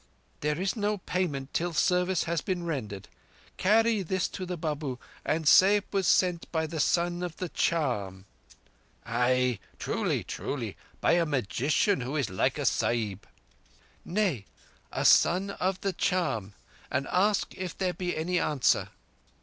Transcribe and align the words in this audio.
"There 0.39 0.59
is 0.59 0.75
no 0.75 0.97
payment 0.97 1.53
till 1.53 1.73
service 1.73 2.23
has 2.23 2.41
been 2.41 2.65
rendered. 2.65 3.07
Carry 3.57 4.01
this 4.01 4.27
to 4.29 4.47
the 4.47 4.57
Babu, 4.57 4.97
and 5.23 5.47
say 5.47 5.75
it 5.75 5.85
was 5.91 6.07
sent 6.07 6.51
by 6.51 6.65
the 6.65 6.79
Son 6.79 7.21
of 7.21 7.37
the 7.37 7.49
Charm." 7.49 8.25
"Ai! 9.05 9.59
Truly! 9.77 10.23
Truly! 10.23 10.75
By 11.01 11.11
a 11.11 11.25
magician—who 11.27 12.15
is 12.15 12.31
like 12.31 12.57
a 12.57 12.65
Sahib." 12.65 13.27
"Nay, 14.03 14.45
a 14.91 15.05
Son 15.05 15.51
of 15.51 15.79
the 15.81 15.93
Charm: 15.93 16.53
and 16.89 17.05
ask 17.11 17.53
if 17.55 17.77
there 17.77 17.93
be 17.93 18.17
any 18.17 18.39
answer." 18.39 18.89